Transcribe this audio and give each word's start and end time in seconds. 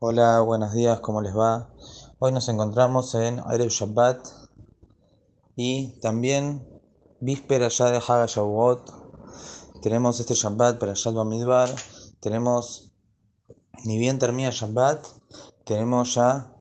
Hola, 0.00 0.40
buenos 0.42 0.74
días, 0.74 1.00
¿cómo 1.00 1.20
les 1.22 1.36
va? 1.36 1.74
Hoy 2.20 2.30
nos 2.30 2.48
encontramos 2.48 3.16
en 3.16 3.40
Erev 3.50 3.70
Shabbat 3.70 4.28
y 5.56 5.98
también 5.98 6.64
víspera 7.18 7.66
ya 7.66 7.90
de 7.90 7.96
Haga 7.96 8.26
Shavuot. 8.26 8.92
Tenemos 9.82 10.20
este 10.20 10.34
Shabbat 10.34 10.78
para 10.78 10.92
Shabbat 10.94 11.16
Bamidbar. 11.16 11.70
Tenemos, 12.20 12.92
ni 13.84 13.98
bien 13.98 14.20
termina 14.20 14.50
Shabbat, 14.50 15.04
tenemos 15.64 16.14
ya 16.14 16.54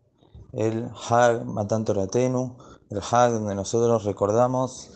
el 0.53 0.89
Hag 1.07 1.45
Matan 1.45 1.85
Toratenu, 1.85 2.57
el 2.89 3.01
Hag 3.03 3.33
donde 3.33 3.53
nosotros 3.53 4.03
recordamos 4.03 4.89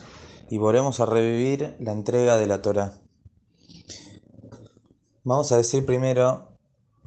y 0.49 0.57
volvemos 0.57 0.99
a 0.99 1.05
revivir 1.05 1.77
la 1.79 1.91
entrega 1.91 2.37
de 2.37 2.47
la 2.47 2.59
Torah. 2.59 2.99
Vamos 5.23 5.51
a 5.51 5.57
decir 5.57 5.85
primero 5.85 6.57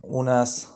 unas 0.01 0.74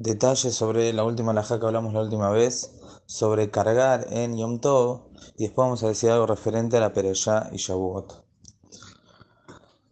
detalles 0.00 0.54
sobre 0.54 0.92
la 0.92 1.02
última 1.02 1.32
laja 1.32 1.58
que 1.58 1.66
hablamos 1.66 1.92
la 1.92 2.02
última 2.02 2.30
vez, 2.30 2.70
sobre 3.06 3.50
cargar 3.50 4.06
en 4.10 4.36
Yom 4.36 4.60
Tov, 4.60 5.08
y 5.36 5.44
después 5.44 5.64
vamos 5.64 5.82
a 5.82 5.88
decir 5.88 6.10
algo 6.10 6.26
referente 6.26 6.76
a 6.76 6.80
la 6.80 6.92
Pereyá 6.92 7.50
y 7.52 7.56
Shavuot. 7.56 8.22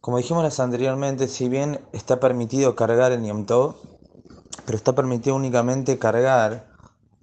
Como 0.00 0.19
dijimos 0.19 0.61
anteriormente, 0.61 1.27
si 1.27 1.48
bien 1.48 1.84
está 1.92 2.20
permitido 2.20 2.77
cargar 2.77 3.11
en 3.11 3.24
Yom 3.24 3.47
Tov, 3.47 3.74
pero 4.64 4.78
está 4.78 4.95
permitido 4.95 5.34
únicamente 5.34 5.98
cargar, 5.98 6.69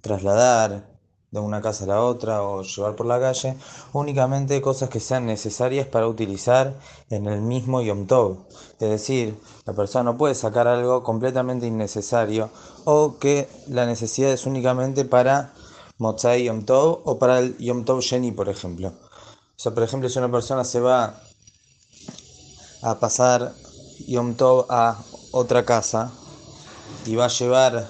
trasladar 0.02 0.93
de 1.34 1.40
una 1.40 1.60
casa 1.60 1.82
a 1.82 1.88
la 1.88 2.00
otra 2.00 2.42
o 2.44 2.62
llevar 2.62 2.94
por 2.94 3.06
la 3.06 3.18
calle, 3.18 3.56
únicamente 3.92 4.62
cosas 4.62 4.88
que 4.88 5.00
sean 5.00 5.26
necesarias 5.26 5.84
para 5.84 6.06
utilizar 6.06 6.74
en 7.10 7.26
el 7.26 7.40
mismo 7.40 7.82
Yom 7.82 8.06
Tov. 8.06 8.36
Es 8.78 8.88
decir, 8.88 9.36
la 9.66 9.72
persona 9.72 10.04
no 10.12 10.16
puede 10.16 10.36
sacar 10.36 10.68
algo 10.68 11.02
completamente 11.02 11.66
innecesario 11.66 12.50
o 12.84 13.18
que 13.18 13.48
la 13.66 13.84
necesidad 13.84 14.30
es 14.30 14.46
únicamente 14.46 15.04
para 15.04 15.52
Motzai 15.98 16.44
Yom 16.44 16.64
Tov 16.64 17.00
o 17.04 17.18
para 17.18 17.40
el 17.40 17.58
Yom 17.58 17.84
Tov 17.84 18.00
Sheni, 18.00 18.30
por 18.30 18.48
ejemplo. 18.48 18.88
O 18.90 19.58
sea, 19.58 19.74
por 19.74 19.82
ejemplo, 19.82 20.08
si 20.08 20.20
una 20.20 20.30
persona 20.30 20.62
se 20.62 20.78
va 20.78 21.20
a 22.80 22.94
pasar 23.00 23.52
Yom 24.06 24.34
Tov 24.36 24.66
a 24.68 25.02
otra 25.32 25.64
casa 25.64 26.12
y 27.06 27.16
va 27.16 27.24
a 27.24 27.28
llevar 27.28 27.88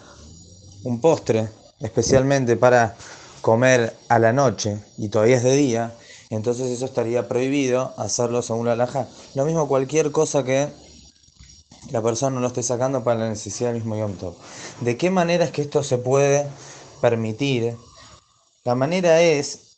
un 0.84 0.98
postre 1.02 1.50
especialmente 1.80 2.56
para 2.56 2.96
comer 3.44 3.94
a 4.08 4.18
la 4.18 4.32
noche 4.32 4.82
y 4.96 5.10
todavía 5.10 5.36
es 5.36 5.42
de 5.42 5.54
día, 5.54 5.94
entonces 6.30 6.70
eso 6.70 6.86
estaría 6.86 7.28
prohibido 7.28 7.92
hacerlo 7.98 8.40
según 8.40 8.64
la 8.64 8.72
alhaja. 8.72 9.06
Lo 9.34 9.44
mismo 9.44 9.68
cualquier 9.68 10.12
cosa 10.12 10.44
que 10.44 10.70
la 11.90 12.00
persona 12.00 12.36
no 12.36 12.40
lo 12.40 12.46
esté 12.46 12.62
sacando 12.62 13.04
para 13.04 13.20
la 13.20 13.28
necesidad 13.28 13.68
del 13.68 13.82
mismo 13.82 13.98
Yom 13.98 14.14
Tov. 14.14 14.34
¿De 14.80 14.96
qué 14.96 15.10
manera 15.10 15.44
es 15.44 15.50
que 15.50 15.60
esto 15.60 15.82
se 15.82 15.98
puede 15.98 16.48
permitir? 17.02 17.76
La 18.64 18.74
manera 18.74 19.20
es 19.20 19.76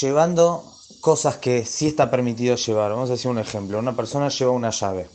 llevando 0.00 0.64
cosas 1.02 1.36
que 1.36 1.66
sí 1.66 1.88
está 1.88 2.10
permitido 2.10 2.56
llevar. 2.56 2.92
Vamos 2.92 3.10
a 3.10 3.12
decir 3.12 3.30
un 3.30 3.38
ejemplo. 3.38 3.78
Una 3.78 3.94
persona 3.94 4.30
lleva 4.30 4.52
una 4.52 4.70
llave. 4.70 5.06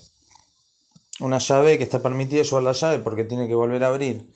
Una 1.19 1.39
llave 1.39 1.79
que 1.79 1.83
está 1.83 1.99
permitido 1.99 2.43
llevar 2.43 2.61
la 2.61 2.73
llave 2.73 2.99
porque 2.99 3.23
tiene 3.23 3.47
que 3.47 3.55
volver 3.55 3.83
a 3.83 3.87
abrir 3.87 4.35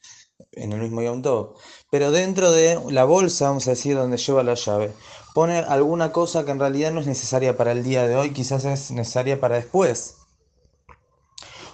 en 0.52 0.74
el 0.74 0.82
mismo 0.82 1.02
Yom 1.02 1.22
Tov. 1.22 1.56
Pero 1.90 2.12
dentro 2.12 2.52
de 2.52 2.80
la 2.90 3.06
bolsa, 3.06 3.48
vamos 3.48 3.68
a 3.68 3.72
decir, 3.72 3.96
donde 3.96 4.18
lleva 4.18 4.44
la 4.44 4.56
llave, 4.56 4.94
pone 5.34 5.60
alguna 5.60 6.12
cosa 6.12 6.46
que 6.46 6.52
en 6.52 6.60
realidad 6.60 6.92
no 6.92 7.02
es 7.02 7.08
necesaria 7.08 7.58
para 7.58 7.72
el 7.72 7.84
día 7.84 8.08
de 8.08 8.16
hoy, 8.16 8.32
quizás 8.32 8.66
es 8.66 8.92
necesaria 8.92 9.40
para 9.40 9.56
después. 9.56 10.16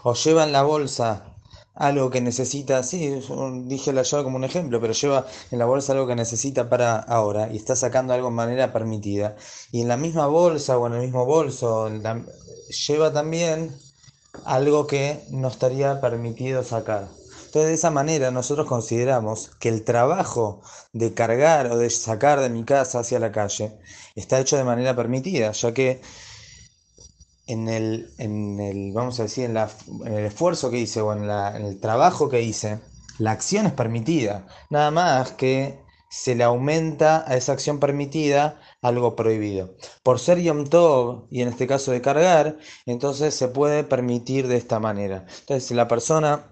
O 0.04 0.14
lleva 0.14 0.44
en 0.44 0.52
la 0.52 0.64
bolsa 0.64 1.36
algo 1.74 2.10
que 2.10 2.22
necesita, 2.22 2.84
sí, 2.84 3.22
dije 3.66 3.92
la 3.92 4.04
llave 4.04 4.24
como 4.24 4.38
un 4.38 4.46
ejemplo, 4.46 4.80
pero 4.80 4.94
lleva 4.94 5.28
en 5.52 5.60
la 5.60 5.66
bolsa 5.66 5.92
algo 5.92 6.08
que 6.08 6.16
necesita 6.16 6.70
para 6.70 7.00
ahora 7.00 7.52
y 7.52 7.58
está 7.58 7.76
sacando 7.76 8.14
algo 8.14 8.30
de 8.30 8.36
manera 8.36 8.72
permitida. 8.72 9.36
Y 9.72 9.82
en 9.82 9.90
la 9.90 9.98
misma 9.98 10.28
bolsa 10.28 10.78
o 10.78 10.88
en 10.88 10.94
el 10.94 11.02
mismo 11.02 11.26
bolso 11.26 11.90
lleva 12.88 13.12
también 13.12 13.76
algo 14.46 14.88
que 14.88 15.24
no 15.30 15.50
estaría 15.50 16.00
permitido 16.02 16.64
sacar. 16.64 17.10
Entonces, 17.56 17.70
de 17.70 17.76
esa 17.76 17.90
manera 17.92 18.32
nosotros 18.32 18.68
consideramos 18.68 19.50
que 19.62 19.70
el 19.70 19.86
trabajo 19.86 20.62
de 20.92 21.14
cargar 21.14 21.72
o 21.72 21.78
de 21.78 21.90
sacar 21.90 22.42
de 22.42 22.50
mi 22.50 22.66
casa 22.66 23.00
hacia 23.00 23.18
la 23.18 23.32
calle 23.32 23.80
está 24.14 24.42
hecho 24.42 24.58
de 24.58 24.66
manera 24.66 24.94
permitida, 24.94 25.54
ya 25.54 25.74
que 25.74 26.02
en 27.48 27.70
el, 27.70 28.14
en 28.18 28.60
el 28.60 28.92
vamos 28.92 29.22
a 29.22 29.24
decir, 29.24 29.46
en, 29.46 29.56
el 29.56 30.26
esfuerzo 30.26 30.70
que 30.70 30.80
hice 30.80 31.00
o 31.00 31.14
en, 31.14 31.30
el 31.66 31.80
trabajo 31.80 32.28
que 32.28 32.42
hice, 32.42 32.82
la 33.20 33.32
acción 33.32 33.66
es 33.68 33.72
permitida, 33.72 34.46
nada 34.70 34.92
más 34.92 35.32
que 35.32 35.80
se 36.10 36.36
le 36.36 36.44
aumenta 36.44 37.24
a 37.26 37.38
esa 37.38 37.54
acción 37.54 37.80
permitida 37.80 38.60
algo 38.82 39.16
prohibido. 39.16 39.78
Por 40.04 40.20
ser 40.20 40.42
Yom 40.42 40.66
Tov, 40.66 41.28
y 41.32 41.42
en 41.42 41.48
este 41.48 41.68
caso 41.68 41.94
de 41.94 42.02
cargar, 42.02 42.58
entonces 42.86 43.34
se 43.34 43.48
puede 43.48 43.86
permitir 43.86 44.50
de 44.50 44.58
esta 44.58 44.82
manera. 44.82 45.26
Entonces, 45.40 45.66
si 45.66 45.74
la 45.74 45.88
persona 45.88 46.52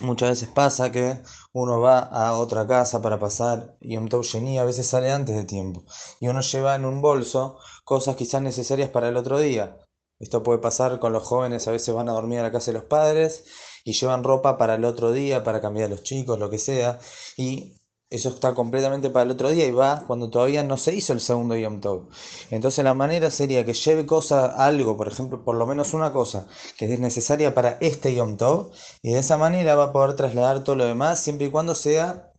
Muchas 0.00 0.30
veces 0.30 0.48
pasa 0.48 0.90
que 0.90 1.20
uno 1.52 1.80
va 1.80 2.00
a 2.00 2.36
otra 2.36 2.66
casa 2.66 3.00
para 3.00 3.18
pasar 3.20 3.76
y 3.80 3.96
Tov 4.08 4.24
a 4.58 4.64
veces 4.64 4.86
sale 4.88 5.12
antes 5.12 5.36
de 5.36 5.44
tiempo. 5.44 5.84
Y 6.20 6.26
uno 6.28 6.40
lleva 6.40 6.74
en 6.74 6.84
un 6.84 7.00
bolso 7.00 7.58
cosas 7.84 8.16
quizás 8.16 8.42
necesarias 8.42 8.90
para 8.90 9.08
el 9.08 9.16
otro 9.16 9.38
día. 9.38 9.78
Esto 10.18 10.42
puede 10.42 10.58
pasar 10.58 10.98
con 10.98 11.12
los 11.12 11.22
jóvenes, 11.22 11.68
a 11.68 11.70
veces 11.70 11.94
van 11.94 12.08
a 12.08 12.12
dormir 12.12 12.40
a 12.40 12.42
la 12.42 12.52
casa 12.52 12.72
de 12.72 12.78
los 12.78 12.84
padres 12.84 13.44
y 13.84 13.92
llevan 13.92 14.24
ropa 14.24 14.58
para 14.58 14.74
el 14.74 14.84
otro 14.84 15.12
día, 15.12 15.44
para 15.44 15.60
cambiar 15.60 15.86
a 15.86 15.90
los 15.90 16.02
chicos, 16.02 16.38
lo 16.38 16.50
que 16.50 16.58
sea. 16.58 16.98
Y 17.36 17.80
eso 18.14 18.28
está 18.30 18.54
completamente 18.54 19.10
para 19.10 19.24
el 19.24 19.30
otro 19.32 19.50
día 19.50 19.66
y 19.66 19.70
va 19.72 20.04
cuando 20.06 20.30
todavía 20.30 20.62
no 20.62 20.76
se 20.76 20.94
hizo 20.94 21.12
el 21.12 21.20
segundo 21.20 21.56
Yom 21.56 21.80
Tov. 21.80 22.08
Entonces 22.50 22.84
la 22.84 22.94
manera 22.94 23.30
sería 23.30 23.64
que 23.64 23.74
lleve 23.74 24.06
cosa, 24.06 24.46
algo, 24.46 24.96
por 24.96 25.08
ejemplo, 25.08 25.44
por 25.44 25.56
lo 25.56 25.66
menos 25.66 25.94
una 25.94 26.12
cosa 26.12 26.46
que 26.76 26.92
es 26.92 27.00
necesaria 27.00 27.54
para 27.54 27.78
este 27.80 28.14
Yom 28.14 28.36
Tov 28.36 28.70
y 29.02 29.12
de 29.12 29.18
esa 29.18 29.36
manera 29.36 29.74
va 29.74 29.84
a 29.84 29.92
poder 29.92 30.16
trasladar 30.16 30.64
todo 30.64 30.76
lo 30.76 30.86
demás 30.86 31.20
siempre 31.20 31.46
y 31.46 31.50
cuando 31.50 31.74
sea 31.74 32.32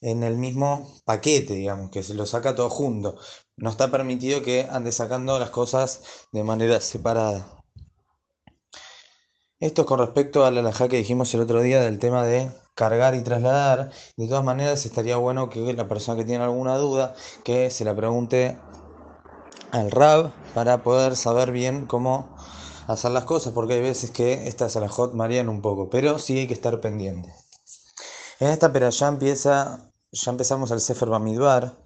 en 0.00 0.22
el 0.22 0.36
mismo 0.36 0.94
paquete, 1.04 1.54
digamos, 1.54 1.90
que 1.90 2.02
se 2.02 2.14
lo 2.14 2.26
saca 2.26 2.54
todo 2.54 2.70
junto. 2.70 3.16
No 3.56 3.70
está 3.70 3.90
permitido 3.90 4.42
que 4.42 4.66
ande 4.70 4.92
sacando 4.92 5.38
las 5.38 5.50
cosas 5.50 6.02
de 6.32 6.44
manera 6.44 6.80
separada. 6.80 7.64
Esto 9.58 9.82
es 9.82 9.88
con 9.88 10.00
respecto 10.00 10.44
a 10.44 10.50
la 10.50 10.60
laja 10.60 10.86
que 10.86 10.98
dijimos 10.98 11.32
el 11.32 11.40
otro 11.40 11.62
día 11.62 11.80
del 11.80 11.98
tema 11.98 12.26
de 12.26 12.52
cargar 12.74 13.14
y 13.14 13.22
trasladar. 13.22 13.90
De 14.18 14.28
todas 14.28 14.44
maneras, 14.44 14.84
estaría 14.84 15.16
bueno 15.16 15.48
que 15.48 15.72
la 15.72 15.88
persona 15.88 16.18
que 16.18 16.26
tiene 16.26 16.44
alguna 16.44 16.76
duda, 16.76 17.14
que 17.42 17.70
se 17.70 17.86
la 17.86 17.96
pregunte 17.96 18.58
al 19.70 19.90
RAB 19.90 20.30
para 20.52 20.82
poder 20.82 21.16
saber 21.16 21.52
bien 21.52 21.86
cómo 21.86 22.36
hacer 22.86 23.12
las 23.12 23.24
cosas, 23.24 23.54
porque 23.54 23.72
hay 23.74 23.80
veces 23.80 24.10
que 24.10 24.46
estas 24.46 24.76
hot 24.90 25.14
marean 25.14 25.48
un 25.48 25.62
poco, 25.62 25.88
pero 25.88 26.18
sí 26.18 26.36
hay 26.40 26.46
que 26.46 26.54
estar 26.54 26.78
pendiente. 26.82 27.34
En 28.40 28.48
esta 28.48 28.70
pero 28.74 28.90
ya 28.90 29.08
empieza, 29.08 29.90
ya 30.12 30.30
empezamos 30.32 30.70
al 30.70 30.82
Sefer 30.82 31.08
Bamidbar. 31.08 31.78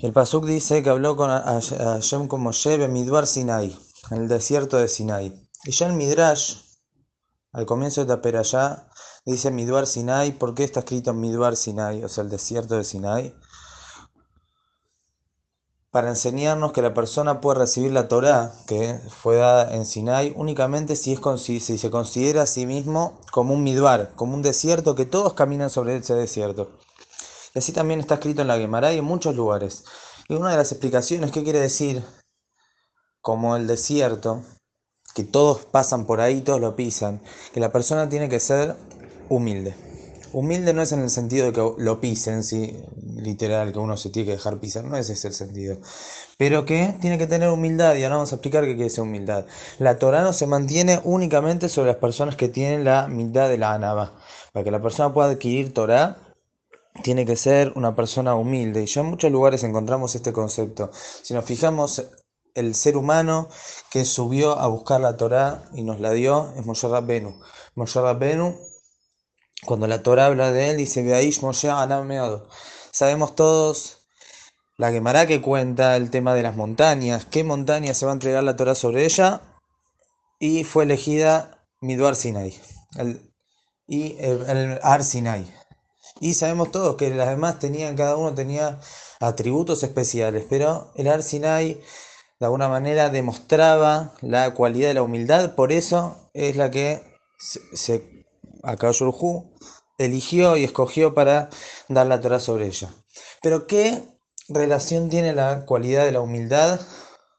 El 0.00 0.12
Pasuk 0.12 0.44
dice 0.44 0.82
que 0.82 0.90
habló 0.90 1.14
con 1.14 1.30
Hashem 1.30 2.26
como 2.26 2.50
Shebe 2.50 2.88
Midbar 2.88 3.28
Sinai, 3.28 3.78
en 4.10 4.22
el 4.22 4.26
desierto 4.26 4.78
de 4.78 4.88
Sinai. 4.88 5.45
Y 5.66 5.72
ya 5.72 5.88
en 5.88 5.96
Midrash, 5.96 6.58
al 7.52 7.66
comienzo 7.66 8.00
de 8.00 8.06
Taperayá, 8.06 8.86
dice 9.24 9.50
Midbar 9.50 9.88
Sinai. 9.88 10.30
¿Por 10.30 10.54
qué 10.54 10.62
está 10.62 10.80
escrito 10.80 11.12
Midbar 11.12 11.56
Sinai? 11.56 12.04
O 12.04 12.08
sea, 12.08 12.22
el 12.22 12.30
desierto 12.30 12.76
de 12.76 12.84
Sinai. 12.84 13.34
Para 15.90 16.10
enseñarnos 16.10 16.70
que 16.70 16.82
la 16.82 16.94
persona 16.94 17.40
puede 17.40 17.58
recibir 17.58 17.90
la 17.90 18.06
Torah, 18.06 18.52
que 18.68 19.00
fue 19.08 19.36
dada 19.38 19.74
en 19.74 19.86
Sinai, 19.86 20.32
únicamente 20.36 20.94
si, 20.94 21.14
es, 21.14 21.20
si 21.42 21.58
se 21.58 21.90
considera 21.90 22.42
a 22.42 22.46
sí 22.46 22.64
mismo 22.64 23.20
como 23.32 23.52
un 23.52 23.64
Midbar, 23.64 24.14
como 24.14 24.34
un 24.34 24.42
desierto, 24.42 24.94
que 24.94 25.04
todos 25.04 25.34
caminan 25.34 25.70
sobre 25.70 25.96
ese 25.96 26.14
desierto. 26.14 26.78
Y 27.56 27.58
así 27.58 27.72
también 27.72 27.98
está 27.98 28.14
escrito 28.14 28.42
en 28.42 28.48
la 28.48 28.58
Gemara 28.58 28.92
y 28.92 28.98
en 28.98 29.04
muchos 29.04 29.34
lugares. 29.34 29.84
Y 30.28 30.34
una 30.34 30.52
de 30.52 30.58
las 30.58 30.70
explicaciones, 30.70 31.32
¿qué 31.32 31.42
quiere 31.42 31.58
decir? 31.58 32.04
Como 33.20 33.56
el 33.56 33.66
desierto, 33.66 34.44
que 35.16 35.24
todos 35.24 35.64
pasan 35.64 36.04
por 36.04 36.20
ahí, 36.20 36.42
todos 36.42 36.60
lo 36.60 36.76
pisan, 36.76 37.22
que 37.54 37.58
la 37.58 37.72
persona 37.72 38.06
tiene 38.06 38.28
que 38.28 38.38
ser 38.38 38.76
humilde. 39.30 39.74
Humilde 40.34 40.74
no 40.74 40.82
es 40.82 40.92
en 40.92 41.00
el 41.00 41.08
sentido 41.08 41.46
de 41.46 41.54
que 41.54 41.72
lo 41.78 42.00
pisen, 42.02 42.44
¿sí? 42.44 42.76
literal, 43.16 43.72
que 43.72 43.78
uno 43.78 43.96
se 43.96 44.10
tiene 44.10 44.26
que 44.26 44.32
dejar 44.32 44.58
pisar, 44.58 44.84
no 44.84 44.94
es 44.94 45.08
ese 45.08 45.28
el 45.28 45.32
sentido. 45.32 45.78
Pero 46.36 46.66
que 46.66 46.94
tiene 47.00 47.16
que 47.16 47.26
tener 47.26 47.48
humildad, 47.48 47.94
y 47.94 48.04
ahora 48.04 48.16
vamos 48.16 48.32
a 48.32 48.34
explicar 48.34 48.64
qué 48.64 48.74
quiere 48.74 48.84
decir 48.84 49.04
humildad. 49.04 49.46
La 49.78 49.98
Torah 49.98 50.20
no 50.20 50.34
se 50.34 50.46
mantiene 50.46 51.00
únicamente 51.02 51.70
sobre 51.70 51.92
las 51.92 51.96
personas 51.96 52.36
que 52.36 52.50
tienen 52.50 52.84
la 52.84 53.06
humildad 53.06 53.48
de 53.48 53.56
la 53.56 53.72
anaba. 53.72 54.16
Para 54.52 54.64
que 54.64 54.70
la 54.70 54.82
persona 54.82 55.14
pueda 55.14 55.30
adquirir 55.30 55.72
Torah, 55.72 56.18
tiene 57.02 57.24
que 57.24 57.36
ser 57.36 57.72
una 57.74 57.96
persona 57.96 58.34
humilde. 58.34 58.82
Y 58.82 58.86
ya 58.86 59.00
en 59.00 59.06
muchos 59.06 59.32
lugares 59.32 59.64
encontramos 59.64 60.14
este 60.14 60.34
concepto. 60.34 60.90
Si 60.92 61.32
nos 61.32 61.46
fijamos 61.46 62.04
el 62.56 62.74
ser 62.74 62.96
humano 62.96 63.48
que 63.90 64.04
subió 64.04 64.58
a 64.58 64.66
buscar 64.66 65.00
la 65.00 65.16
Torá 65.16 65.64
y 65.72 65.82
nos 65.82 66.00
la 66.00 66.10
dio 66.12 66.52
es 66.56 66.66
Moshe 66.66 66.88
Rabbenu. 66.88 67.40
Moshe 67.74 68.00
Rabbenu 68.00 68.58
Cuando 69.64 69.86
la 69.86 70.02
Torah 70.02 70.26
habla 70.26 70.50
de 70.52 70.70
él, 70.70 70.76
dice, 70.78 71.02
Moshe 71.42 71.68
Sabemos 72.90 73.34
todos 73.34 74.02
la 74.78 74.90
Gemara 74.90 75.26
que 75.26 75.40
cuenta 75.40 75.96
el 75.96 76.10
tema 76.10 76.34
de 76.34 76.42
las 76.42 76.56
montañas, 76.56 77.26
qué 77.26 77.44
montaña 77.44 77.94
se 77.94 78.04
va 78.04 78.12
a 78.12 78.14
entregar 78.14 78.44
la 78.44 78.56
Torah 78.56 78.74
sobre 78.74 79.04
ella, 79.04 79.40
y 80.38 80.64
fue 80.64 80.84
elegida 80.84 81.64
Midwar 81.80 82.16
Sinai, 82.16 82.58
y 83.86 84.16
el, 84.18 84.78
Sinai. 85.02 85.50
Y 86.20 86.34
sabemos 86.34 86.70
todos 86.70 86.96
que 86.96 87.10
las 87.10 87.28
demás 87.28 87.58
tenían, 87.58 87.96
cada 87.96 88.16
uno 88.16 88.34
tenía 88.34 88.78
atributos 89.20 89.82
especiales, 89.82 90.46
pero 90.48 90.90
el 90.94 91.08
Ar 91.08 91.22
Sinai 91.22 91.80
de 92.38 92.46
alguna 92.46 92.68
manera 92.68 93.10
demostraba 93.10 94.12
la 94.20 94.52
cualidad 94.54 94.88
de 94.88 94.94
la 94.94 95.02
humildad, 95.02 95.54
por 95.54 95.72
eso 95.72 96.30
es 96.34 96.56
la 96.56 96.70
que 96.70 97.02
se, 97.38 97.60
se 97.76 98.26
eligió 99.98 100.56
y 100.56 100.64
escogió 100.64 101.14
para 101.14 101.48
dar 101.88 102.06
la 102.06 102.20
Torah 102.20 102.40
sobre 102.40 102.66
ella. 102.66 102.90
Pero 103.42 103.66
¿qué 103.66 104.02
relación 104.48 105.08
tiene 105.08 105.32
la 105.32 105.64
cualidad 105.64 106.04
de 106.04 106.12
la 106.12 106.20
humildad 106.20 106.80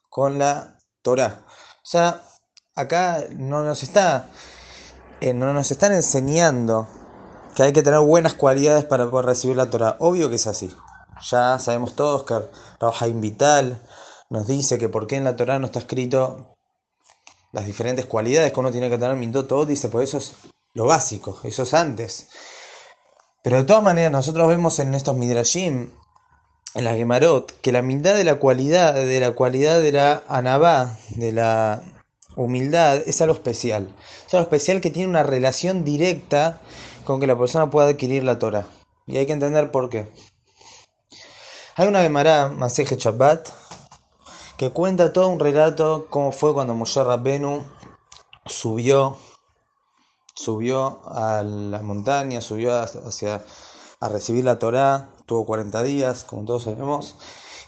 con 0.09 0.39
la 0.39 0.79
Torah? 1.01 1.45
O 1.47 1.89
sea, 1.89 2.23
acá 2.75 3.25
no 3.35 3.63
nos 3.63 3.83
está 3.83 4.29
eh, 5.19 5.33
no 5.33 5.51
nos 5.51 5.71
están 5.71 5.93
enseñando 5.93 6.87
que 7.55 7.63
hay 7.63 7.73
que 7.73 7.81
tener 7.81 7.99
buenas 8.01 8.35
cualidades 8.35 8.85
para 8.85 9.09
poder 9.09 9.25
recibir 9.25 9.57
la 9.57 9.69
Torah. 9.69 9.95
Obvio 9.99 10.29
que 10.29 10.35
es 10.35 10.45
así. 10.45 10.71
Ya 11.31 11.57
sabemos 11.57 11.95
todos 11.95 12.23
que 12.23 12.35
Raúl 12.79 13.13
Vital 13.13 13.81
nos 14.29 14.47
dice 14.47 14.77
que 14.77 14.89
por 14.89 15.07
qué 15.07 15.15
en 15.15 15.23
la 15.23 15.35
Torah 15.35 15.59
no 15.59 15.67
está 15.67 15.79
escrito 15.79 16.55
las 17.51 17.65
diferentes 17.65 18.05
cualidades 18.05 18.51
que 18.51 18.59
uno 18.59 18.71
tiene 18.71 18.89
que 18.89 18.97
tener. 18.97 19.31
todo 19.45 19.65
dice, 19.65 19.89
pues 19.89 20.09
eso 20.09 20.17
es 20.17 20.33
lo 20.73 20.85
básico, 20.85 21.39
eso 21.43 21.63
es 21.63 21.73
antes. 21.73 22.27
Pero 23.43 23.57
de 23.57 23.63
todas 23.63 23.83
maneras, 23.83 24.11
nosotros 24.11 24.47
vemos 24.47 24.79
en 24.79 24.93
estos 24.93 25.15
Midrashim, 25.15 25.89
en 26.75 26.83
la 26.83 26.93
Gemarot, 26.93 27.59
que 27.61 27.71
la 27.71 27.79
humildad 27.79 28.15
de 28.15 28.25
la 28.25 28.35
cualidad, 28.35 28.93
de 28.93 29.19
la 29.19 29.31
cualidad 29.31 29.81
de 29.81 29.91
la 29.91 30.23
Anabá, 30.27 30.97
de 31.09 31.31
la 31.31 31.81
humildad, 32.35 32.97
es 33.05 33.21
algo 33.21 33.33
especial. 33.33 33.87
Es 34.27 34.33
algo 34.33 34.43
especial 34.43 34.81
que 34.81 34.91
tiene 34.91 35.09
una 35.09 35.23
relación 35.23 35.83
directa 35.83 36.61
con 37.05 37.19
que 37.19 37.27
la 37.27 37.37
persona 37.37 37.69
pueda 37.69 37.87
adquirir 37.87 38.23
la 38.23 38.37
Torah. 38.37 38.67
Y 39.05 39.17
hay 39.17 39.25
que 39.25 39.33
entender 39.33 39.71
por 39.71 39.89
qué. 39.89 40.09
Hay 41.75 41.87
una 41.87 42.01
Gemara, 42.01 42.49
Maseje 42.49 42.97
que 44.57 44.71
cuenta 44.71 45.13
todo 45.13 45.29
un 45.29 45.39
relato 45.39 46.07
cómo 46.09 46.31
fue 46.31 46.53
cuando 46.53 46.73
Moshe 46.73 47.03
Rabbenu 47.03 47.63
subió 48.45 49.17
subió 50.35 51.01
a 51.05 51.41
la 51.43 51.81
montaña, 51.81 52.41
subió 52.41 52.79
hacia 52.79 53.43
a 53.99 54.09
recibir 54.09 54.45
la 54.45 54.59
Torá, 54.59 55.09
tuvo 55.25 55.45
40 55.45 55.81
días, 55.83 56.23
como 56.23 56.45
todos 56.45 56.63
sabemos, 56.63 57.15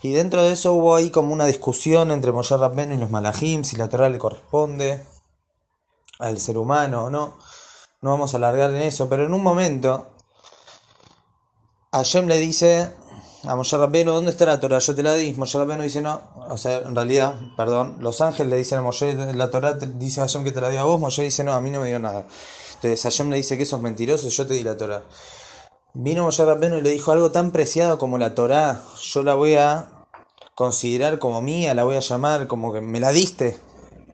y 0.01 0.13
dentro 0.13 0.43
de 0.43 0.53
eso 0.53 0.73
hubo 0.73 0.95
ahí 0.95 1.09
como 1.09 1.33
una 1.33 1.45
discusión 1.45 2.11
entre 2.11 2.31
Moshe 2.31 2.55
Rabbenu 2.55 2.93
y 2.93 2.97
los 2.97 3.09
Malahim, 3.09 3.63
si 3.63 3.75
la 3.75 3.89
Torá 3.89 4.09
le 4.09 4.19
corresponde 4.19 5.05
al 6.19 6.39
ser 6.39 6.57
humano 6.57 7.05
o 7.05 7.09
no. 7.09 7.37
No 8.01 8.11
vamos 8.11 8.33
a 8.33 8.37
alargar 8.37 8.69
en 8.69 8.83
eso, 8.83 9.09
pero 9.09 9.25
en 9.25 9.33
un 9.33 9.43
momento 9.43 10.07
Hashem 11.91 12.27
le 12.27 12.37
dice 12.37 12.93
a 13.43 13.55
Moshe 13.55 13.77
Rabbenu, 13.77 14.11
¿dónde 14.11 14.31
está 14.31 14.45
la 14.45 14.59
Torah? 14.59 14.79
Yo 14.79 14.95
te 14.95 15.03
la 15.03 15.13
di. 15.13 15.33
Moshe 15.33 15.57
Rabbenu 15.57 15.83
dice, 15.83 16.01
no, 16.01 16.21
o 16.49 16.57
sea, 16.57 16.79
en 16.79 16.95
realidad, 16.95 17.35
perdón, 17.55 17.97
los 17.99 18.19
ángeles 18.21 18.49
le 18.49 18.57
dicen 18.57 18.79
a 18.79 18.81
Moshe, 18.81 19.13
la 19.33 19.49
Torah 19.49 19.73
dice 19.73 20.21
a 20.21 20.23
Hashem 20.23 20.43
que 20.43 20.51
te 20.51 20.61
la 20.61 20.69
dio 20.69 20.81
a 20.81 20.83
vos, 20.83 20.99
Moshe 20.99 21.23
dice, 21.23 21.43
no, 21.43 21.53
a 21.53 21.61
mí 21.61 21.69
no 21.69 21.79
me 21.79 21.87
dio 21.87 21.99
nada. 21.99 22.25
Entonces 22.75 23.01
Hashem 23.03 23.29
le 23.29 23.37
dice 23.37 23.57
que 23.57 23.63
eso 23.63 23.77
es 23.77 23.81
mentiroso, 23.81 24.27
yo 24.29 24.47
te 24.47 24.53
di 24.53 24.63
la 24.63 24.75
Torah. 24.75 25.03
Vino 25.93 26.23
Moshe 26.23 26.43
Rabbeinu 26.43 26.77
y 26.77 26.81
le 26.81 26.91
dijo 26.91 27.11
algo 27.11 27.31
tan 27.31 27.51
preciado 27.51 27.97
como 27.97 28.17
la 28.17 28.35
Torah, 28.35 28.81
yo 29.01 29.23
la 29.23 29.35
voy 29.35 29.55
a 29.55 29.87
considerar 30.53 31.17
como 31.19 31.41
mía, 31.41 31.73
la 31.73 31.85
voy 31.85 31.95
a 31.95 32.01
llamar 32.01 32.47
como 32.47 32.73
que 32.73 32.81
me 32.81 32.99
la 32.99 33.11
diste. 33.11 33.57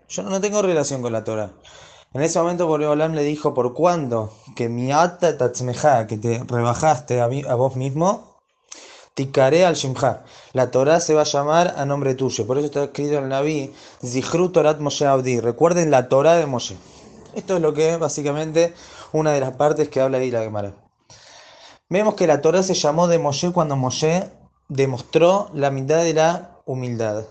Yo 0.07 0.21
no 0.23 0.39
tengo 0.39 0.61
relación 0.61 1.01
con 1.01 1.11
la 1.11 1.23
Torah. 1.23 1.51
En 2.13 2.21
ese 2.21 2.39
momento 2.39 2.67
Boreolam 2.67 3.13
le 3.13 3.23
dijo, 3.23 3.53
¿por 3.53 3.73
cuándo? 3.73 4.31
Que 4.55 4.69
mi 4.69 4.91
ata 4.91 5.37
tatzmeja, 5.37 6.07
que 6.07 6.17
te 6.17 6.43
rebajaste 6.47 7.19
a, 7.19 7.25
a 7.25 7.55
vos 7.55 7.75
mismo, 7.75 8.24
ticaré 9.15 9.65
al 9.65 9.73
shimcha. 9.73 10.23
La 10.53 10.69
Torah 10.69 10.99
se 10.99 11.15
va 11.15 11.21
a 11.21 11.25
llamar 11.25 11.73
a 11.77 11.85
nombre 11.85 12.13
tuyo. 12.13 12.45
Por 12.45 12.57
eso 12.57 12.67
está 12.67 12.83
escrito 12.83 13.17
en 13.17 13.23
el 13.23 13.29
Naví, 13.29 13.73
Zichru 14.05 14.51
Torat 14.51 14.79
Moshe 14.79 15.07
Abdi. 15.07 15.39
Recuerden 15.39 15.89
la 15.89 16.07
Torah 16.07 16.35
de 16.35 16.45
Moshe. 16.45 16.77
Esto 17.33 17.55
es 17.55 17.61
lo 17.61 17.73
que 17.73 17.93
es 17.93 17.99
básicamente 17.99 18.73
una 19.11 19.31
de 19.31 19.39
las 19.39 19.53
partes 19.53 19.89
que 19.89 20.01
habla 20.01 20.19
ahí 20.19 20.29
la 20.29 20.43
Gemara. 20.43 20.73
Vemos 21.89 22.15
que 22.15 22.27
la 22.27 22.41
Torah 22.41 22.61
se 22.61 22.73
llamó 22.73 23.07
de 23.07 23.19
Moshe 23.19 23.51
cuando 23.51 23.75
Moshe 23.75 24.29
demostró 24.67 25.49
la 25.53 25.71
mitad 25.71 26.03
de 26.03 26.13
la 26.13 26.59
humildad. 26.65 27.25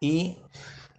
Y 0.00 0.38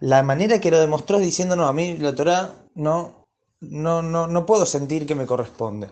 la 0.00 0.22
manera 0.22 0.60
que 0.60 0.70
lo 0.70 0.78
demostró 0.78 1.18
es 1.18 1.24
diciendo, 1.24 1.56
no, 1.56 1.66
a 1.66 1.72
mí 1.72 1.96
la 1.98 2.14
Torah 2.14 2.54
no, 2.74 3.26
no, 3.60 4.02
no, 4.02 4.26
no 4.26 4.46
puedo 4.46 4.66
sentir 4.66 5.06
que 5.06 5.14
me 5.14 5.26
corresponde. 5.26 5.88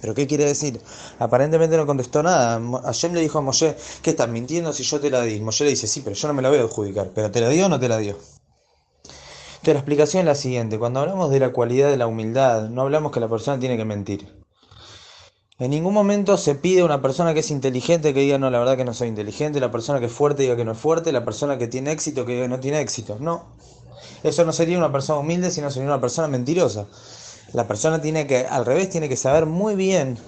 ¿Pero 0.00 0.14
qué 0.14 0.26
quiere 0.26 0.44
decir? 0.44 0.80
Aparentemente 1.18 1.76
no 1.76 1.86
contestó 1.86 2.22
nada. 2.22 2.60
Hashem 2.84 3.14
le 3.14 3.20
dijo 3.20 3.38
a 3.38 3.42
Moshe, 3.42 3.76
¿qué 4.02 4.10
estás 4.10 4.28
mintiendo 4.28 4.72
si 4.72 4.82
yo 4.82 5.00
te 5.00 5.10
la 5.10 5.22
di? 5.22 5.40
Moshe 5.40 5.64
le 5.64 5.70
dice, 5.70 5.86
sí, 5.86 6.02
pero 6.02 6.14
yo 6.14 6.28
no 6.28 6.34
me 6.34 6.42
la 6.42 6.50
voy 6.50 6.58
a 6.58 6.62
adjudicar. 6.62 7.10
¿Pero 7.14 7.30
te 7.30 7.40
la 7.40 7.48
dio 7.48 7.66
o 7.66 7.68
no 7.68 7.80
te 7.80 7.88
la 7.88 7.98
dio? 7.98 8.16
Entonces 9.58 9.74
la 9.74 9.80
explicación 9.80 10.20
es 10.20 10.26
la 10.26 10.34
siguiente, 10.36 10.78
cuando 10.78 11.00
hablamos 11.00 11.30
de 11.30 11.40
la 11.40 11.52
cualidad 11.52 11.90
de 11.90 11.96
la 11.96 12.06
humildad, 12.06 12.68
no 12.68 12.82
hablamos 12.82 13.10
que 13.10 13.18
la 13.18 13.28
persona 13.28 13.58
tiene 13.58 13.76
que 13.76 13.84
mentir. 13.84 14.32
En 15.58 15.70
ningún 15.72 15.92
momento 15.92 16.36
se 16.36 16.54
pide 16.54 16.82
a 16.82 16.84
una 16.84 17.02
persona 17.02 17.34
que 17.34 17.40
es 17.40 17.50
inteligente 17.50 18.14
que 18.14 18.20
diga, 18.20 18.38
no, 18.38 18.50
la 18.50 18.60
verdad 18.60 18.76
que 18.76 18.84
no 18.84 18.94
soy 18.94 19.08
inteligente, 19.08 19.58
la 19.58 19.72
persona 19.72 19.98
que 19.98 20.06
es 20.06 20.12
fuerte 20.12 20.44
diga 20.44 20.54
que 20.54 20.64
no 20.64 20.70
es 20.72 20.78
fuerte, 20.78 21.10
la 21.10 21.24
persona 21.24 21.58
que 21.58 21.66
tiene 21.66 21.90
éxito 21.90 22.24
que 22.24 22.34
diga 22.34 22.44
que 22.44 22.48
no 22.48 22.60
tiene 22.60 22.80
éxito. 22.80 23.16
No, 23.18 23.56
eso 24.22 24.44
no 24.44 24.52
sería 24.52 24.78
una 24.78 24.92
persona 24.92 25.18
humilde, 25.18 25.50
sino 25.50 25.70
sería 25.72 25.88
una 25.88 26.00
persona 26.00 26.28
mentirosa. 26.28 26.86
La 27.52 27.66
persona 27.66 28.00
tiene 28.00 28.26
que, 28.26 28.46
al 28.46 28.66
revés, 28.66 28.90
tiene 28.90 29.08
que 29.08 29.16
saber 29.16 29.46
muy 29.46 29.74
bien 29.74 30.18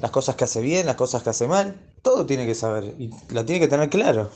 las 0.00 0.10
cosas 0.10 0.36
que 0.36 0.44
hace 0.44 0.60
bien, 0.60 0.86
las 0.86 0.96
cosas 0.96 1.22
que 1.22 1.30
hace 1.30 1.48
mal, 1.48 1.80
todo 2.02 2.26
tiene 2.26 2.46
que 2.46 2.54
saber 2.54 2.94
y 2.98 3.10
la 3.30 3.44
tiene 3.44 3.60
que 3.60 3.68
tener 3.68 3.88
claro. 3.88 4.30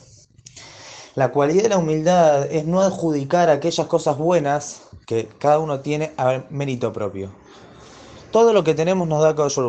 La 1.15 1.31
cualidad 1.31 1.63
de 1.63 1.69
la 1.69 1.77
humildad 1.77 2.45
es 2.51 2.65
no 2.65 2.81
adjudicar 2.81 3.49
aquellas 3.49 3.87
cosas 3.87 4.17
buenas 4.17 4.83
que 5.05 5.27
cada 5.39 5.59
uno 5.59 5.81
tiene 5.81 6.13
a 6.17 6.45
mérito 6.49 6.93
propio. 6.93 7.31
Todo 8.31 8.53
lo 8.53 8.63
que 8.63 8.73
tenemos 8.73 9.07
nos 9.07 9.21
da 9.21 9.35
Kadosh 9.35 9.59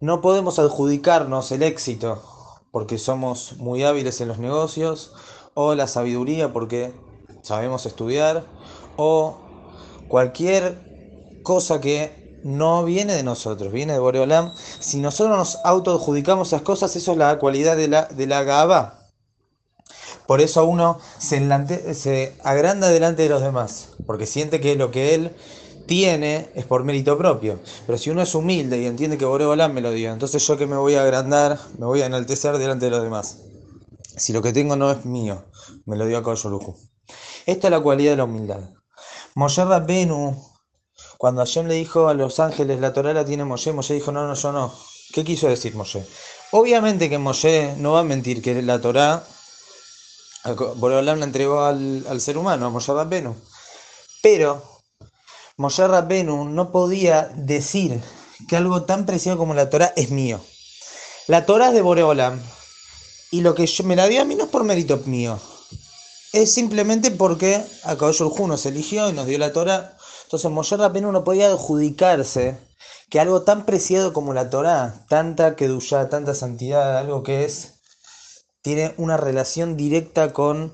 No 0.00 0.20
podemos 0.20 0.58
adjudicarnos 0.58 1.52
el 1.52 1.62
éxito 1.62 2.22
porque 2.70 2.98
somos 2.98 3.54
muy 3.58 3.82
hábiles 3.84 4.20
en 4.20 4.28
los 4.28 4.38
negocios, 4.38 5.12
o 5.54 5.74
la 5.74 5.86
sabiduría 5.86 6.52
porque 6.52 6.92
sabemos 7.42 7.86
estudiar, 7.86 8.44
o 8.96 9.38
cualquier 10.08 10.89
cosa 11.50 11.80
que 11.80 12.38
no 12.44 12.84
viene 12.84 13.12
de 13.12 13.24
nosotros, 13.24 13.72
viene 13.72 13.94
de 13.94 13.98
Boreolam. 13.98 14.52
Si 14.78 14.98
nosotros 14.98 15.36
nos 15.36 15.58
autoadjudicamos 15.64 16.46
esas 16.46 16.62
cosas, 16.62 16.94
eso 16.94 17.10
es 17.10 17.18
la 17.18 17.40
cualidad 17.40 17.76
de 17.76 17.88
la, 17.88 18.04
de 18.04 18.28
la 18.28 18.44
Gaba, 18.44 19.00
por 20.28 20.40
eso 20.40 20.64
uno 20.64 21.00
se, 21.18 21.94
se 21.94 22.36
agranda 22.44 22.88
delante 22.88 23.24
de 23.24 23.30
los 23.30 23.42
demás, 23.42 23.88
porque 24.06 24.26
siente 24.26 24.60
que 24.60 24.76
lo 24.76 24.92
que 24.92 25.16
él 25.16 25.34
tiene 25.88 26.50
es 26.54 26.66
por 26.66 26.84
mérito 26.84 27.18
propio. 27.18 27.58
Pero 27.84 27.98
si 27.98 28.10
uno 28.10 28.22
es 28.22 28.32
humilde 28.36 28.80
y 28.80 28.86
entiende 28.86 29.18
que 29.18 29.24
Boreolán 29.24 29.74
me 29.74 29.80
lo 29.80 29.90
dio, 29.90 30.12
entonces 30.12 30.46
yo 30.46 30.56
que 30.56 30.68
me 30.68 30.76
voy 30.76 30.94
a 30.94 31.02
agrandar, 31.02 31.58
me 31.78 31.86
voy 31.86 32.02
a 32.02 32.06
enaltecer 32.06 32.58
delante 32.58 32.84
de 32.84 32.92
los 32.92 33.02
demás. 33.02 33.38
Si 34.16 34.32
lo 34.32 34.40
que 34.40 34.52
tengo 34.52 34.76
no 34.76 34.92
es 34.92 35.04
mío, 35.04 35.46
me 35.84 35.96
lo 35.96 36.06
dio 36.06 36.18
a 36.18 36.22
Koyoluku. 36.22 36.76
Esta 37.44 37.66
es 37.66 37.70
la 37.72 37.80
cualidad 37.80 38.12
de 38.12 38.18
la 38.18 38.24
humildad. 38.24 38.60
Moshe 39.34 39.64
Rabbenu, 39.64 40.49
cuando 41.20 41.42
Hashem 41.42 41.66
le 41.66 41.74
dijo 41.74 42.08
a 42.08 42.14
los 42.14 42.40
ángeles, 42.40 42.80
la 42.80 42.94
Torah 42.94 43.12
la 43.12 43.26
tiene 43.26 43.44
Moshe, 43.44 43.74
Moshe 43.74 43.92
dijo, 43.92 44.10
no, 44.10 44.26
no, 44.26 44.32
yo 44.32 44.52
no. 44.52 44.72
¿Qué 45.12 45.22
quiso 45.22 45.48
decir 45.48 45.74
Moshe? 45.74 46.02
Obviamente 46.50 47.10
que 47.10 47.18
Moshe 47.18 47.74
no 47.76 47.92
va 47.92 48.00
a 48.00 48.04
mentir 48.04 48.40
que 48.40 48.62
la 48.62 48.80
Torah 48.80 49.22
Boreolam 50.76 51.18
la 51.18 51.26
entregó 51.26 51.62
al, 51.62 52.20
ser 52.22 52.38
humano, 52.38 52.64
a 52.64 52.70
Moshe 52.70 52.94
Rabbenu. 52.94 53.36
Pero 54.22 54.80
Moshe 55.58 55.86
Rabbenu 55.86 56.46
no 56.46 56.72
podía 56.72 57.30
decir 57.36 58.00
que 58.48 58.56
algo 58.56 58.84
tan 58.84 59.04
preciado 59.04 59.36
como 59.36 59.52
la 59.52 59.68
Torah 59.68 59.92
es 59.96 60.08
mío. 60.08 60.40
La 61.26 61.44
Torah 61.44 61.68
es 61.68 61.74
de 61.74 61.82
Boreolam. 61.82 62.40
Y 63.30 63.42
lo 63.42 63.54
que 63.54 63.66
yo, 63.66 63.84
me 63.84 63.94
la 63.94 64.08
dio 64.08 64.22
a 64.22 64.24
mí 64.24 64.36
no 64.36 64.44
es 64.44 64.50
por 64.50 64.64
mérito 64.64 64.96
mío. 65.04 65.38
Es 66.32 66.50
simplemente 66.54 67.10
porque 67.10 67.62
a 67.84 67.96
Kadosh 67.96 68.22
nos 68.22 68.64
eligió 68.64 69.10
y 69.10 69.12
nos 69.12 69.26
dio 69.26 69.36
la 69.36 69.52
Torah. 69.52 69.98
Entonces 70.30 70.52
Moshe 70.52 70.76
Rabbenu 70.76 71.10
no 71.10 71.24
podía 71.24 71.48
adjudicarse 71.50 72.56
que 73.08 73.18
algo 73.18 73.42
tan 73.42 73.66
preciado 73.66 74.12
como 74.12 74.32
la 74.32 74.48
Torah, 74.48 75.04
tanta 75.08 75.56
kedushá, 75.56 76.08
tanta 76.08 76.36
santidad, 76.36 76.98
algo 76.98 77.24
que 77.24 77.44
es 77.44 77.80
tiene 78.62 78.94
una 78.96 79.16
relación 79.16 79.76
directa 79.76 80.32
con 80.32 80.72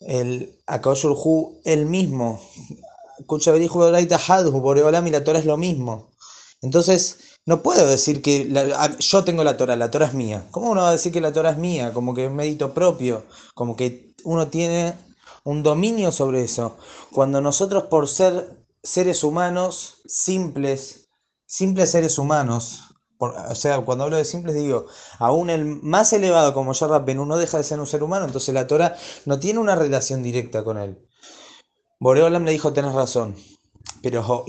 el 0.00 0.56
Akaoshurhu, 0.66 1.60
el 1.66 1.84
mismo. 1.84 2.40
Boreolam 3.28 5.06
y 5.06 5.10
la 5.10 5.22
Torah 5.22 5.40
es 5.40 5.44
lo 5.44 5.58
mismo. 5.58 6.08
Entonces, 6.62 7.18
no 7.44 7.62
puedo 7.62 7.86
decir 7.86 8.22
que 8.22 8.50
yo 9.00 9.22
tengo 9.22 9.44
la 9.44 9.58
Torah, 9.58 9.76
la 9.76 9.90
Torah 9.90 10.06
es 10.06 10.14
mía. 10.14 10.46
¿Cómo 10.50 10.70
uno 10.70 10.80
va 10.80 10.88
a 10.88 10.92
decir 10.92 11.12
que 11.12 11.20
la 11.20 11.34
Torah 11.34 11.50
es 11.50 11.58
mía? 11.58 11.92
Como 11.92 12.14
que 12.14 12.24
es 12.24 12.30
mérito 12.30 12.72
propio, 12.72 13.26
como 13.52 13.76
que 13.76 14.14
uno 14.24 14.48
tiene 14.48 14.94
un 15.44 15.62
dominio 15.62 16.10
sobre 16.10 16.42
eso. 16.42 16.78
Cuando 17.12 17.42
nosotros 17.42 17.82
por 17.90 18.08
ser 18.08 18.66
seres 18.82 19.24
humanos 19.24 20.00
simples, 20.06 21.08
simples 21.46 21.90
seres 21.90 22.18
humanos, 22.18 22.88
o 23.18 23.54
sea, 23.54 23.80
cuando 23.80 24.04
hablo 24.04 24.16
de 24.16 24.24
simples 24.24 24.54
digo, 24.54 24.86
aún 25.18 25.50
el 25.50 25.64
más 25.64 26.12
elevado 26.12 26.54
como 26.54 26.72
Yarrapen 26.72 27.16
no 27.26 27.36
deja 27.36 27.58
de 27.58 27.64
ser 27.64 27.80
un 27.80 27.86
ser 27.86 28.02
humano, 28.02 28.26
entonces 28.26 28.54
la 28.54 28.66
Torah 28.66 28.96
no 29.24 29.40
tiene 29.40 29.58
una 29.58 29.74
relación 29.74 30.22
directa 30.22 30.62
con 30.62 30.78
él. 30.78 31.04
Boreolam 31.98 32.44
le 32.44 32.52
dijo, 32.52 32.72
tenés 32.72 32.92
razón, 32.94 33.34
pero 34.02 34.44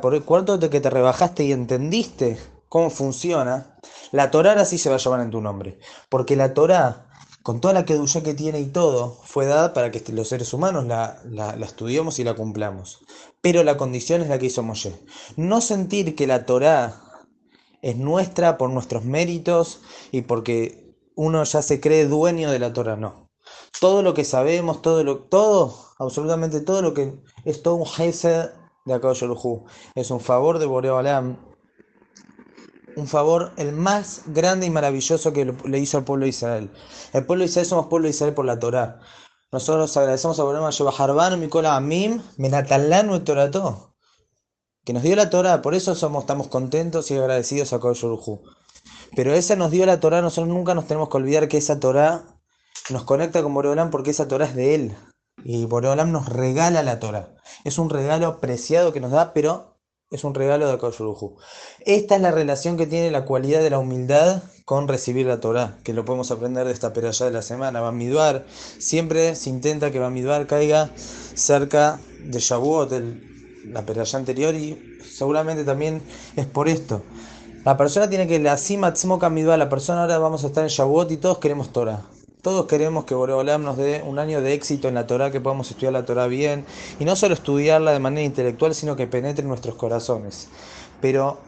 por 0.00 0.14
el 0.14 0.24
cuarto 0.24 0.58
de 0.58 0.70
que 0.70 0.80
te 0.80 0.90
rebajaste 0.90 1.44
y 1.44 1.52
entendiste 1.52 2.38
cómo 2.68 2.90
funciona, 2.90 3.76
la 4.12 4.30
Torah 4.30 4.52
así 4.52 4.78
se 4.78 4.88
va 4.88 4.96
a 4.96 4.98
llamar 4.98 5.20
en 5.22 5.30
tu 5.30 5.40
nombre, 5.40 5.80
porque 6.08 6.36
la 6.36 6.54
Torah 6.54 7.08
con 7.42 7.60
toda 7.60 7.74
la 7.74 7.84
kedushá 7.84 8.22
que 8.22 8.34
tiene 8.34 8.60
y 8.60 8.66
todo, 8.66 9.18
fue 9.24 9.46
dada 9.46 9.72
para 9.72 9.90
que 9.90 10.02
los 10.12 10.28
seres 10.28 10.52
humanos 10.52 10.86
la, 10.86 11.20
la, 11.24 11.52
estudiemos 11.64 12.18
y 12.18 12.24
la 12.24 12.34
cumplamos. 12.34 13.00
Pero 13.40 13.64
la 13.64 13.76
condición 13.76 14.22
es 14.22 14.28
la 14.28 14.38
que 14.38 14.46
hizo 14.46 14.62
Moshe. 14.62 14.94
No 15.36 15.60
sentir 15.60 16.14
que 16.14 16.26
la 16.26 16.46
Torá 16.46 17.02
es 17.82 17.96
nuestra 17.96 18.58
por 18.58 18.70
nuestros 18.70 19.04
méritos 19.04 19.80
y 20.12 20.22
porque 20.22 20.94
uno 21.16 21.42
ya 21.44 21.62
se 21.62 21.80
cree 21.80 22.06
dueño 22.06 22.50
de 22.50 22.58
la 22.58 22.72
Torá, 22.72 22.96
no. 22.96 23.28
Todo 23.80 24.02
lo 24.02 24.14
que 24.14 24.24
sabemos, 24.24 24.80
todo 24.80 25.02
lo, 25.02 25.18
todo, 25.18 25.74
absolutamente 25.98 26.60
todo 26.60 26.82
lo 26.82 26.94
que 26.94 27.14
es 27.44 27.62
todo 27.62 27.74
un 27.74 27.86
jefe 27.86 28.50
de 28.84 28.94
Akadosh 28.94 29.24
Es 29.94 30.10
un 30.10 30.20
favor 30.20 30.58
de 30.58 30.66
Boreo 30.66 30.98
Alam 30.98 31.51
un 32.96 33.06
favor 33.06 33.52
el 33.56 33.72
más 33.72 34.22
grande 34.26 34.66
y 34.66 34.70
maravilloso 34.70 35.32
que 35.32 35.54
le 35.64 35.78
hizo 35.78 35.98
al 35.98 36.04
pueblo 36.04 36.24
de 36.24 36.30
Israel. 36.30 36.70
El 37.12 37.26
pueblo 37.26 37.44
de 37.44 37.50
Israel 37.50 37.66
somos 37.66 37.86
pueblo 37.86 38.06
de 38.06 38.10
Israel 38.10 38.34
por 38.34 38.44
la 38.44 38.58
Torah. 38.58 39.00
Nosotros 39.50 39.94
agradecemos 39.96 40.40
a 40.40 40.44
Borema 40.44 40.70
Shebaharbanu, 40.70 41.36
Mikola 41.36 41.76
Amim, 41.76 42.22
Menatalanu 42.38 43.20
Torato, 43.20 43.94
que 44.84 44.92
nos 44.92 45.02
dio 45.02 45.14
la 45.14 45.28
Torah, 45.28 45.60
por 45.60 45.74
eso 45.74 45.94
somos, 45.94 46.22
estamos 46.22 46.48
contentos 46.48 47.10
y 47.10 47.18
agradecidos 47.18 47.72
a 47.72 47.78
Kodesh 47.78 48.04
Pero 49.14 49.34
esa 49.34 49.54
nos 49.56 49.70
dio 49.70 49.84
la 49.84 50.00
Torah, 50.00 50.22
nosotros 50.22 50.48
nunca 50.48 50.74
nos 50.74 50.86
tenemos 50.86 51.10
que 51.10 51.18
olvidar 51.18 51.48
que 51.48 51.58
esa 51.58 51.78
Torah 51.78 52.24
nos 52.88 53.04
conecta 53.04 53.42
con 53.42 53.52
Boreolam 53.54 53.90
porque 53.90 54.10
esa 54.10 54.26
Torah 54.26 54.46
es 54.46 54.54
de 54.54 54.74
él. 54.74 54.96
Y 55.44 55.66
Boreolam 55.66 56.12
nos 56.12 56.28
regala 56.28 56.82
la 56.82 56.98
Torah. 56.98 57.34
Es 57.64 57.78
un 57.78 57.90
regalo 57.90 58.40
preciado 58.40 58.92
que 58.92 59.00
nos 59.00 59.10
da, 59.10 59.32
pero 59.32 59.71
es 60.12 60.24
un 60.24 60.34
regalo 60.34 60.66
de 60.66 60.74
Akadosh 60.74 61.00
Esta 61.80 62.16
es 62.16 62.20
la 62.22 62.30
relación 62.30 62.76
que 62.76 62.86
tiene 62.86 63.10
la 63.10 63.24
cualidad 63.24 63.62
de 63.62 63.70
la 63.70 63.78
humildad 63.78 64.42
con 64.66 64.86
recibir 64.86 65.26
la 65.26 65.40
Torah, 65.40 65.78
que 65.82 65.94
lo 65.94 66.04
podemos 66.04 66.30
aprender 66.30 66.66
de 66.66 66.72
esta 66.72 66.92
peralla 66.92 67.26
de 67.26 67.32
la 67.32 67.42
semana. 67.42 67.80
Bamidbar, 67.80 68.44
siempre 68.78 69.34
se 69.34 69.50
intenta 69.50 69.90
que 69.90 69.98
Bamidbar 69.98 70.46
caiga 70.46 70.90
cerca 71.34 71.98
de 72.22 72.38
Shavuot, 72.38 72.92
la 73.64 73.86
peralla 73.86 74.18
anterior, 74.18 74.54
y 74.54 74.98
seguramente 75.02 75.64
también 75.64 76.02
es 76.36 76.46
por 76.46 76.68
esto. 76.68 77.02
La 77.64 77.76
persona 77.76 78.08
tiene 78.08 78.26
que 78.26 78.38
la 78.38 78.56
cima 78.58 78.92
Bamidbar, 79.18 79.58
la 79.58 79.68
persona 79.70 80.02
ahora 80.02 80.18
vamos 80.18 80.44
a 80.44 80.48
estar 80.48 80.62
en 80.62 80.68
Shavuot 80.68 81.10
y 81.10 81.16
todos 81.16 81.38
queremos 81.38 81.72
Torah. 81.72 82.04
Todos 82.42 82.66
queremos 82.66 83.04
que 83.04 83.14
Boreolam 83.14 83.62
nos 83.62 83.76
dé 83.76 84.02
un 84.04 84.18
año 84.18 84.40
de 84.40 84.52
éxito 84.52 84.88
en 84.88 84.94
la 84.94 85.06
Torah, 85.06 85.30
que 85.30 85.40
podamos 85.40 85.70
estudiar 85.70 85.92
la 85.92 86.04
Torah 86.04 86.26
bien, 86.26 86.66
y 86.98 87.04
no 87.04 87.14
solo 87.14 87.34
estudiarla 87.34 87.92
de 87.92 88.00
manera 88.00 88.26
intelectual, 88.26 88.74
sino 88.74 88.96
que 88.96 89.06
penetre 89.06 89.42
en 89.42 89.48
nuestros 89.48 89.76
corazones. 89.76 90.48
Pero 91.00 91.38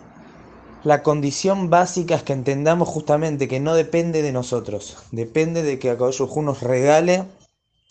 la 0.84 1.02
condición 1.02 1.68
básica 1.68 2.14
es 2.14 2.22
que 2.22 2.32
entendamos 2.32 2.86
justamente 2.88 3.48
que 3.48 3.58
no 3.58 3.74
depende 3.74 4.22
de 4.22 4.30
nosotros, 4.30 4.98
depende 5.10 5.64
de 5.64 5.80
que 5.80 5.90
Akadosh 5.90 6.20
nos 6.36 6.62
regale 6.62 7.24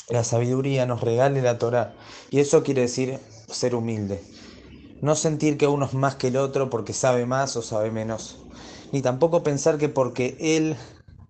la 0.07 0.24
sabiduría, 0.24 0.86
nos 0.86 1.01
regale 1.01 1.41
la 1.41 1.57
Torah. 1.57 1.95
Y 2.29 2.39
eso 2.39 2.63
quiere 2.63 2.83
decir 2.83 3.19
ser 3.50 3.75
humilde. 3.75 4.24
No 5.01 5.17
sentir 5.17 5.57
que 5.57 5.67
uno 5.67 5.88
es 5.88 5.93
más 5.93 6.15
que 6.15 6.29
el 6.29 6.38
otro 6.38 6.69
porque 6.69 6.93
sabe 6.93 7.25
más 7.25 7.57
o 7.57 7.62
sabe 7.62 7.91
menos. 7.91 8.38
Ni 8.93 9.01
tampoco 9.01 9.43
pensar 9.43 9.77
que 9.77 9.89
porque 9.89 10.38
él 10.39 10.77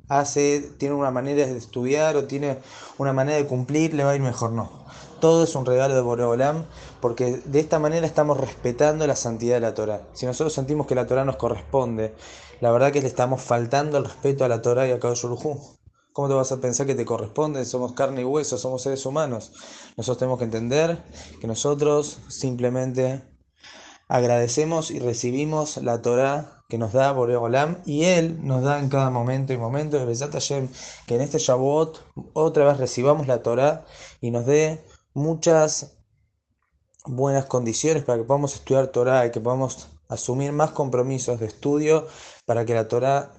hace, 0.09 0.61
tiene 0.77 0.95
una 0.95 1.11
manera 1.11 1.45
de 1.45 1.57
estudiar 1.57 2.15
o 2.15 2.25
tiene 2.25 2.59
una 2.97 3.13
manera 3.13 3.37
de 3.37 3.47
cumplir, 3.47 3.93
le 3.93 4.03
va 4.03 4.11
a 4.11 4.15
ir 4.15 4.21
mejor. 4.21 4.51
No. 4.51 4.83
Todo 5.19 5.43
es 5.43 5.55
un 5.55 5.65
regalo 5.65 5.95
de 5.95 6.01
Boreolam, 6.01 6.65
porque 6.99 7.41
de 7.45 7.59
esta 7.59 7.79
manera 7.79 8.05
estamos 8.05 8.37
respetando 8.39 9.07
la 9.07 9.15
santidad 9.15 9.55
de 9.55 9.61
la 9.61 9.73
Torah. 9.73 10.01
Si 10.13 10.25
nosotros 10.25 10.53
sentimos 10.53 10.85
que 10.85 10.95
la 10.95 11.07
Torah 11.07 11.23
nos 11.23 11.37
corresponde, 11.37 12.13
la 12.59 12.71
verdad 12.71 12.91
que 12.91 13.01
le 13.01 13.07
estamos 13.07 13.41
faltando 13.41 13.97
el 13.97 14.05
respeto 14.05 14.43
a 14.43 14.47
la 14.49 14.61
Torah 14.61 14.87
y 14.87 14.91
a 14.91 14.99
Kadosh 14.99 15.25
¿Cómo 16.13 16.27
te 16.27 16.35
vas 16.35 16.51
a 16.51 16.57
pensar 16.57 16.85
que 16.85 16.93
te 16.93 17.05
corresponde? 17.05 17.65
Somos 17.65 17.93
carne 17.93 18.21
y 18.21 18.23
hueso, 18.23 18.59
somos 18.59 18.83
seres 18.83 19.05
humanos. 19.05 19.51
Nosotros 19.97 20.19
tenemos 20.19 20.37
que 20.37 20.45
entender 20.45 21.03
que 21.41 21.47
nosotros 21.47 22.19
simplemente 22.27 23.23
agradecemos 24.07 24.91
y 24.91 24.99
recibimos 24.99 25.77
la 25.77 26.03
Torah 26.03 26.62
que 26.73 26.79
nos 26.79 26.91
da 26.91 27.11
Boreolam 27.11 27.77
y 27.85 28.05
Él 28.05 28.39
nos 28.41 28.63
da 28.63 28.79
en 28.79 28.89
cada 28.89 29.11
momento 29.11 29.53
y 29.53 29.57
momento 29.59 29.99
que 29.99 31.15
en 31.15 31.21
este 31.21 31.37
Shavuot 31.37 32.01
otra 32.33 32.65
vez 32.65 32.77
recibamos 32.77 33.27
la 33.27 33.43
Torah 33.43 33.85
y 34.21 34.31
nos 34.31 34.47
dé 34.47 34.83
muchas 35.13 35.99
buenas 37.05 37.45
condiciones 37.45 38.03
para 38.03 38.17
que 38.17 38.23
podamos 38.23 38.55
estudiar 38.55 38.87
Torah 38.87 39.27
y 39.27 39.29
que 39.29 39.39
podamos 39.39 39.87
asumir 40.09 40.51
más 40.51 40.71
compromisos 40.71 41.39
de 41.39 41.45
estudio 41.45 42.07
para 42.47 42.65
que 42.65 42.73
la 42.73 42.87
Torah 42.87 43.33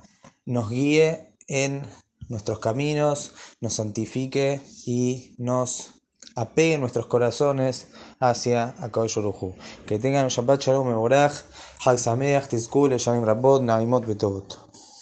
nos 0.45 0.71
guíe 0.71 1.35
en 1.49 1.83
nuestros 2.29 2.61
caminos, 2.61 3.35
nos 3.61 3.75
santifique 3.75 4.61
y 4.87 5.35
nos 5.39 5.94
apegue 6.35 6.79
nuestros 6.79 7.07
corazones 7.07 7.87
hacia 8.21 8.75
Akadosh 8.81 9.19
Que 9.87 9.99
tengan 9.99 10.31
Shabbat 10.31 10.61
Shalom 10.61 10.89
Mevorach, 10.89 11.45
Hag 11.85 11.99
Sameach, 11.99 12.49
Tizkul, 12.49 12.99
Shamim 12.99 13.25
Rabot, 13.25 13.63
Naimot 13.63 14.07
Betovot. 14.07 14.64